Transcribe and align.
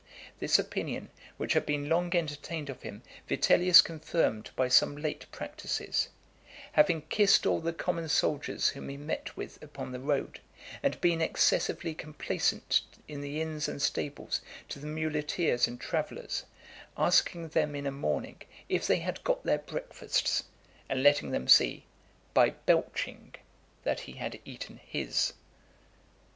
This 0.39 0.57
opinion, 0.57 1.11
which 1.37 1.53
had 1.53 1.63
been 1.63 1.87
long 1.87 2.15
entertained 2.15 2.71
of 2.71 2.81
him, 2.81 3.03
Vitellius 3.27 3.83
confirmed 3.83 4.49
by 4.55 4.67
some 4.67 4.97
late 4.97 5.27
practices; 5.31 6.09
having 6.71 7.03
kissed 7.03 7.45
all 7.45 7.59
the 7.59 7.71
common 7.71 8.09
soldiers 8.09 8.69
whom 8.69 8.89
he 8.89 8.97
met 8.97 9.37
with 9.37 9.61
upon 9.61 9.91
the 9.91 9.99
road, 9.99 10.39
and 10.81 10.99
been 11.01 11.21
excessively 11.21 11.93
complaisant 11.93 12.81
in 13.07 13.21
the 13.21 13.39
inns 13.43 13.67
and 13.67 13.79
stables 13.79 14.41
to 14.69 14.79
the 14.79 14.87
muleteers 14.87 15.67
and 15.67 15.79
travellers; 15.79 16.45
asking 16.97 17.49
them 17.49 17.75
in 17.75 17.85
a 17.85 17.91
morning, 17.91 18.41
if 18.69 18.87
they 18.87 18.97
had 19.01 19.23
got 19.23 19.43
their 19.43 19.59
breakfasts, 19.59 20.45
and 20.89 21.03
letting 21.03 21.29
them 21.29 21.47
see, 21.47 21.85
by 22.33 22.49
belching, 22.49 23.35
that 23.83 23.99
he 23.99 24.13
had 24.13 24.39
eaten 24.45 24.79
his. 24.83 25.33